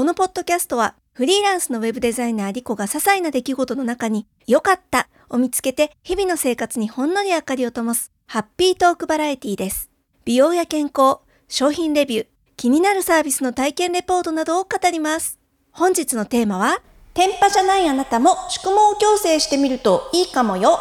[0.00, 9.90] このポッドキャストはフリーランスのウェブデザイナーリコが些細な出来事の中に良かったを見つけて日々の生活にほんのり明かりを灯すハッピートークバラエティです。
[10.24, 11.18] 美容や健康、
[11.48, 12.26] 商品レビュー、
[12.56, 15.38] 気になるサービスの体験レポートなどを語ります。
[15.70, 16.80] 本日のテーマは、
[17.12, 18.70] 天パじゃないあなたも宿毛
[19.04, 20.78] 矯正してみるといいかもよ。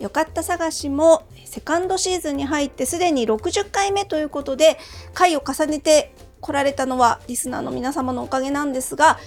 [0.00, 4.78] よかった探しもセカンドシーズンに入ってすでに60回目ということで
[5.14, 9.18] 回を重ねて来られたのはリスナーの皆様のおかげなんですが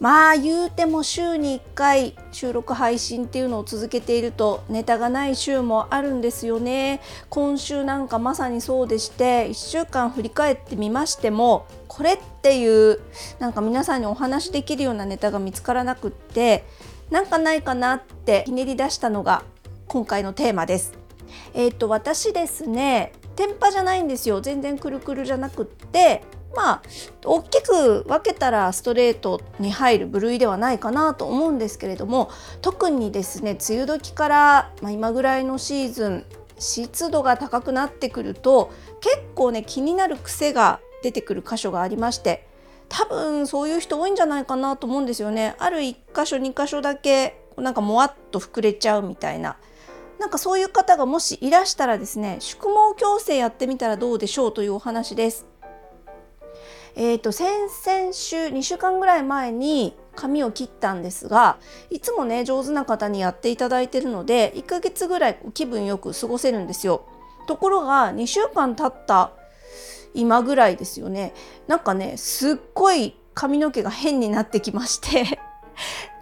[0.00, 12.98] まあ言うても週に1回収録配信っていうのを続けているとネタがない週もあるんですよね今週なんかまさにそうでして1週間振り返ってみましてもこれっていう
[13.38, 16.64] なんか皆さんにお話しできるようなネタが見つからなくって
[17.12, 19.44] なんかないかなってひねり出したのが
[19.86, 21.01] 今回のテーマです。
[21.54, 26.22] えっ、ー、と私ですね天パじゃないんですよ全然くるくるじゃなくって
[26.54, 26.82] まあ
[27.24, 36.24] 大きく分けたらストレートに入る部類ではないかなと思うんですけれども特にですね梅雨時から、まあ、今ぐらいのシーズン
[36.58, 42.46] 湿度が高くなってくると結構ね気になる癖が出てくる箇所がありまして
[42.88, 45.54] 多分そういう人多いんじゃないかなと思うんですよね。
[45.58, 49.56] ある1箇所2箇所だけなんかもわっと膨れちゃうみたいな。
[50.22, 55.46] なんかそういう方がもしいらしたらですね宿毛矯正やってみたらどうでしょうというお話です。
[56.94, 61.58] えーと、先々週2週間ぐらい前に髪を切ったんですが
[61.90, 67.04] いつもね上手な方にやっていただいてるので1ヶ月ぐらい気分よく過ごせるんですよ。
[67.48, 69.32] ところが2週間経った
[70.14, 71.34] 今ぐらいですよね
[71.66, 75.40] なんかねすっごい髪の毛が変になってきまして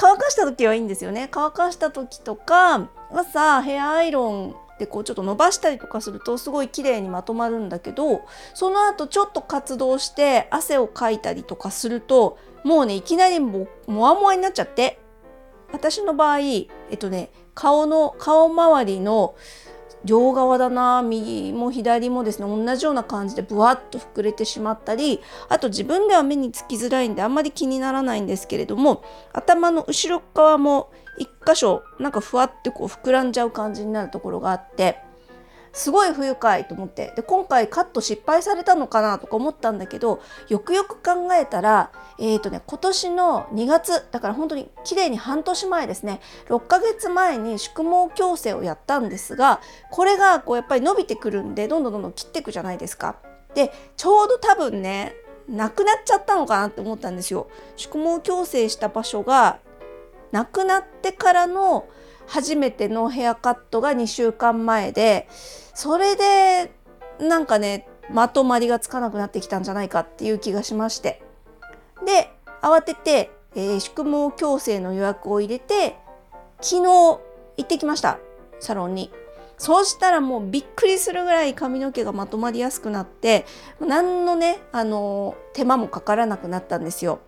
[0.00, 1.28] 乾かした時はいいんですよね。
[1.30, 8.22] 乾かした時とか朝ヘアアイロンでこうちょっと伸ばしたりとかするとすごい綺麗にまとまるんだけど
[8.54, 15.00] その後ちょっと活動して汗をかいたりとかするともうねいきなりももわもわになっちゃって。
[15.70, 19.34] 私の場合えっとね顔の顔周りの
[20.04, 34.98] 両側だな右も左もですね同じような感じでブワッと膨れてしまったりあと自分では目につきづらいんであんまり気にならないんですけれども頭の後ろ側も1箇所なんかふわってこう膨らんじゃう感じになるところがあって
[35.78, 49.60] すごい不愉快と思ってで今回カット失敗されたのかなとか思ったんだけどよくよく考えたらえっ、ー、とね今年の2月だから本当に綺麗に半年前ですね6ヶ月前に宿毛矯正をやったんですが
[49.92, 53.16] これがこうやっぱり伸びてくるんでどんどんどんどん切っていくじゃないですか。
[53.54, 55.14] でちょうど多分ね
[55.48, 57.48] なくなっちゃったのかなって思ったんですよ。
[57.76, 59.60] 宿毛矯正した場所が
[60.32, 61.86] 亡くなってからの
[62.28, 65.26] 初めてのヘアカットが2週間前で
[65.74, 66.70] それで
[67.20, 71.22] なんかねまとまりがつかなくなってきたんじゃないかっていう気がしまして
[72.06, 72.30] で
[72.62, 75.96] 慌てて、えー、宿毛矯正の予約を入れて
[76.60, 77.20] 昨日行
[77.62, 78.18] ってきました
[78.60, 79.10] サロンに。
[79.58, 83.44] そうしたらもうびっくりするぐらい髪の毛がまとまりやすくなって
[83.80, 87.18] 何のねあの手間もかからなくなったんですよ。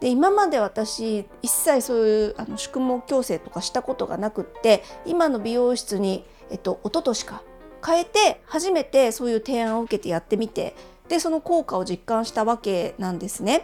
[0.00, 7.42] で今まで私一切そういうあの宿毛矯正とかしたことがなくって今の美容室に、えっと、一昨年か
[7.84, 10.74] 変えて初めてそういう提案を受けてやってみて
[11.08, 13.62] でその効果を実感したわけなんですね。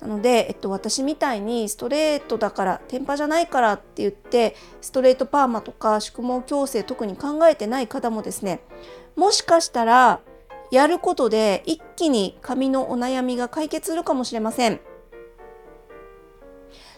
[0.00, 8.60] なので、えっと、私みたいにストレートだから天パじゃないからって言ってストレートパーマとか宿毛矯正特に考えてない方もですね
[9.16, 10.20] もしかしたら
[10.70, 14.80] やることで一気に髪のお悩みが解決するかもしれません。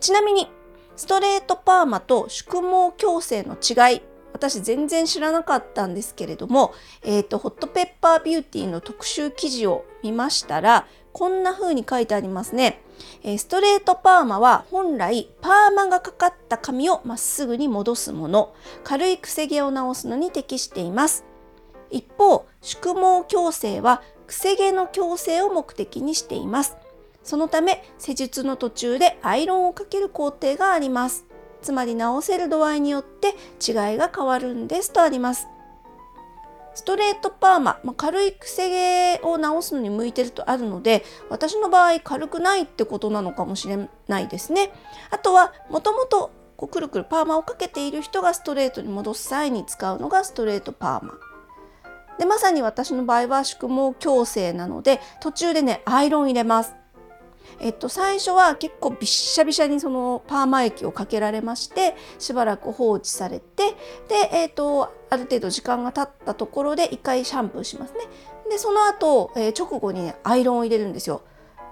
[0.00, 0.48] ちなみに、
[0.96, 4.02] ストレートパーマと宿毛矯正の違い、
[4.32, 6.72] 私全然知らなかったんですけれども、
[7.02, 12.82] えっ、ー、と、ホットペッパービューティーの特集記事を見ましたら、こんな風に書いてありますね。
[13.22, 21.24] え、ストレートパーマは本来パーマがかかった髪をまっすぐに戻すもの、軽いくせ毛を直すのに適しています。
[21.90, 26.76] 一方、宿毛矯正はくせ毛の矯正を目的にしています。
[27.30, 31.26] そのため施術の途中でアイロンをかける工程があります。
[31.62, 35.46] つまり直せる度合いによって違いが変わるんですとあります。
[36.74, 44.72] ストレートパーマ、まあ、軽いくせ毛を直すのに向いてるとあるので私の場合軽くないってことなのかもしれないですね。
[45.12, 51.14] あとはもともとこうくるくるパーマをかけている人がストレートに戻す際に使うのがストレートパーマ。
[52.18, 56.79] でまさに私の場合は宿毛矯正なので途中でねアイロン入れます。
[57.58, 63.76] えっと、最初は結構びっしゃびしゃにそのパーマ液をかけられましてしばらく放置されて
[64.08, 68.00] で、えっと、ある程度時間が経ったところで1回シャンプーしますね。
[68.50, 71.22] でその後、えー、直後にねアイロンを入れるんですよ。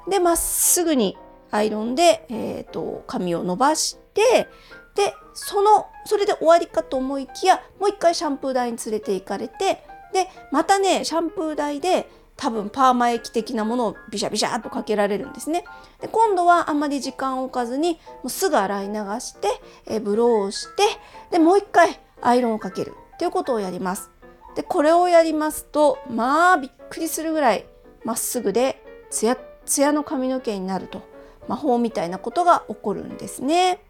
[0.09, 1.17] でまっすぐに
[1.51, 4.49] アイロンで、えーと、髪を伸ばして
[4.95, 15.65] でそのそれで終わりかと思いきやもう一回シャンプー台に連れて行かれてでまたねシャンプー台で多分パーマ液的なものをビシャビシャっとかけられるんですね。
[16.01, 19.49] で今度はあんまり時間を置かずにもうすぐ洗い流して、
[19.87, 20.85] えブローをして
[21.33, 24.11] でもう一回アイロンをかけるっていうことをやります。
[24.55, 27.67] でこれをやりますとまあびっくりするぐらい
[28.05, 29.37] まっすぐでツヤ
[29.67, 31.03] ツヤの髪の毛になると
[31.49, 33.81] 魔法みたいなことが起こるんですね。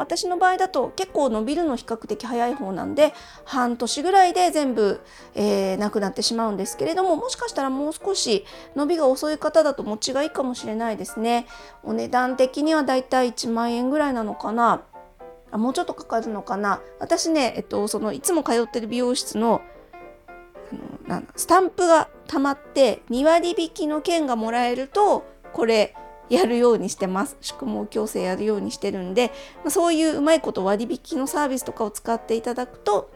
[0.00, 3.12] 私の場合だと結構伸びるの比較的早い方なんで
[3.44, 5.00] 半年ぐらいで全部、
[5.34, 11.46] えー、なくなってしまうんですけれどももしかしたらもう少し伸びが遅い方だと持ちがいいかもしれないですね。
[11.82, 14.82] お値段的にはだいたい1万円ぐらいなのかな。
[15.50, 16.80] あもうちょっとかかるのかな。
[16.98, 19.60] 私ね、えっと、そのいつも通ってる美容室の
[21.08, 25.94] あのスタンプがたまって2割引きの券がもらえるとこれ
[26.30, 29.32] やるようにしてます宿毛矯正やるようにしてるんで、
[29.64, 33.10] ま、そういううまいこと割引のサービスとかを使っていただくと、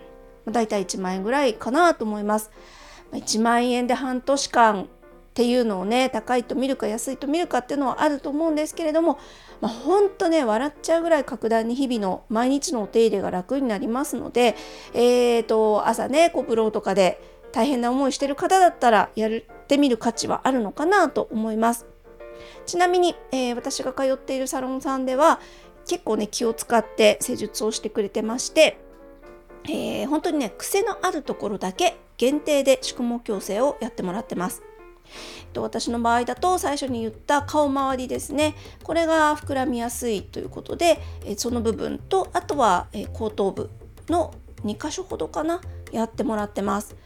[0.45, 2.51] まあ、大体1万円ぐらいかなと思います。
[3.11, 4.87] ま、1万円で半年間っ
[5.35, 9.19] ていうのをね高いと見るか安いと見るかっていうのはあると思うんですけれども、
[9.61, 14.55] まあ、ほんとね笑っちゃうぐらい格段に日々の毎日のお手入れが楽になりますので、
[14.93, 17.21] えーと、朝ねコプロとかで
[17.51, 19.31] 大変な思いしてる方だったらやっ
[19.67, 21.94] てみる価値はあるのかなと思います。
[22.67, 25.41] ちなみに、えー、私が通っているサロンさんでは
[25.87, 28.79] 結構ね気を使って施術をしてくれてまして、
[29.65, 34.63] えー、本当にね癖のあるところだけ限定で宿毛矯正をやってもらってます。
[35.57, 40.99] 私の場合だと最初に言った顔周りですねこれが膨らみやすいということで
[41.37, 43.71] その部分とあとは後頭部
[44.09, 44.35] の
[44.65, 45.61] 2箇所ほどかな
[45.93, 46.97] やってもらってます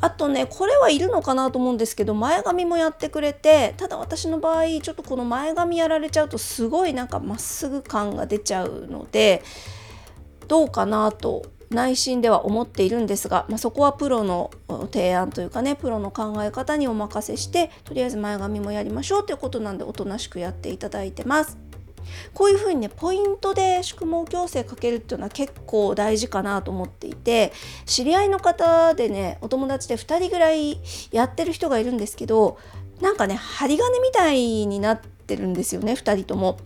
[0.00, 9.42] あとねこれはいるのかなと思うんですけど前髪もやってくれてただ私の場合ちょっとこの前髪やられちゃうとすごいなんかまっすぐ感が出ちゃうので
[10.48, 14.50] どうかなと内心では思っているんですが、まあ、そこはプロの
[14.90, 21.69] 提案というかねプロの考え方にお任せしてとりあえず前髪もやりましょうということなんでおとなしくやっていただいてます。
[22.34, 27.52] こういうふうにねポイントで宿毛矯正かけるっていうのは結構大事かなと思っていて
[27.86, 30.80] 知り合いの方でねお友達で2人ぐらい
[31.12, 32.58] やってる人がいるんですけど
[33.00, 36.58] なんかね針金みたいになってるんですよね2人とも。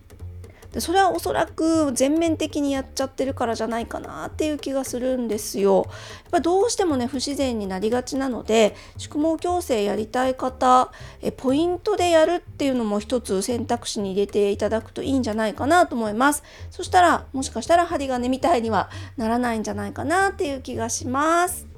[0.74, 5.86] でそれはおそらく全面的にやっちゃってるからじゃないかなっていう気がするんですよ。
[5.86, 10.90] やっぱどうしてもね不自然になりがちなので宿毛矯正やりたい方
[11.22, 16.42] えポイントでやるっていうのも一つ選択肢に入れていただくといいんじゃないかなと思います。
[16.72, 21.68] そしたらもしかしたら針金みたいにはならないんじゃないかなっていう気がします。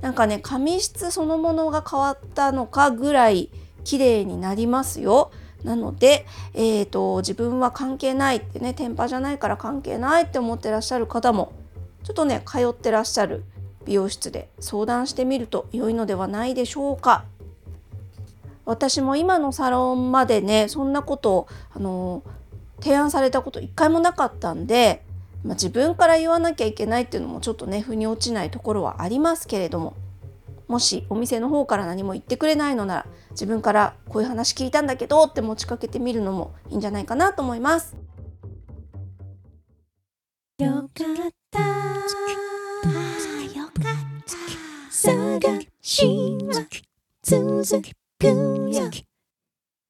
[0.00, 3.50] なんかね髪質そのものが変わったのかぐらい
[3.84, 5.30] 綺麗になりますよ。
[5.64, 11.52] なので、えーと、自分は関係ないってね天パじゃないから関係ないって思ってらっしゃる方も
[12.02, 13.44] ちょっとね通ってらっしゃる
[13.84, 17.24] 美容室で相談してみると良いのではないでしょうか。
[18.64, 22.22] 私も今のサロンまでねそんなことをあの
[22.80, 25.04] 提案されたこと一回もなかったんで、
[25.44, 29.94] まあ、自分から言わなきゃいけないっていうのもちょっとね腑に落ちないところはありますけれども
[30.72, 37.94] もしお店の方から何も言ってくれないのなら自分からこういう話聞いたんだけどって持ちかけてみるのもいいんじゃないかなと思います。
[40.56, 41.58] よかった。
[41.60, 41.66] よ
[43.66, 44.90] かった。
[44.90, 46.66] 探しは
[47.22, 47.82] 続
[48.18, 48.90] くよ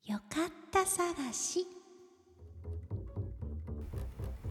[0.05, 0.85] よかった。
[0.85, 1.82] 探し。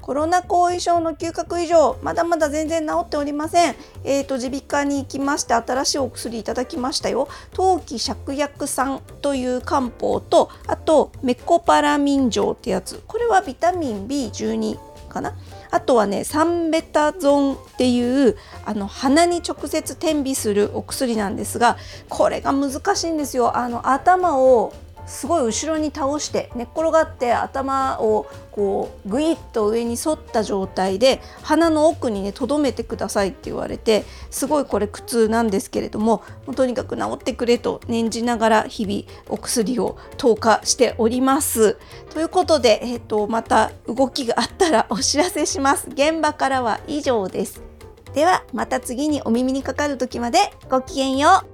[0.01, 3.75] コロナ後遺症の嗅覚異常まだまだ全然治っておりません。
[4.03, 7.27] えーと耳鼻科に行きまして新しいお薬いただきましたよ。
[7.53, 13.01] 陶器芍薬酸という漢方とあとメコパラミン錠ってやつ。
[13.07, 15.35] これはビタミン B12 かな？
[15.69, 21.77] あとはねサンベタゾンっていうあの鼻に直接点鼻するお薬なんですが
[22.09, 23.55] これが難しいんですよ。
[23.55, 24.73] あの頭を
[25.11, 36.23] すごい後ろに倒して寝っ転がって頭をこうグイッと上に反った状態で鼻の奥にね留めてくださいって言われてすごいこれ苦痛なんですけれども
[36.55, 41.77] とにかく治ってくれと念じながら日々お薬を投下しております。
[42.09, 45.87] ということで、えーと、また動きがあったらお知らせします。
[45.89, 47.61] 現場からは以上です。
[48.13, 50.39] ではまた次にお耳にかかる時まで
[50.69, 51.50] ごきげんよう。